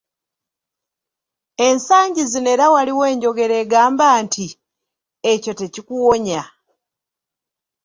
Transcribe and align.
Ensangi 1.67 2.23
zino 2.31 2.49
era 2.55 2.65
waliwo 2.75 3.03
enjogera 3.13 3.55
egamba 3.63 4.07
nti, 4.23 4.45
"ekyo 5.31 5.51
tekikuwonya." 5.59 6.41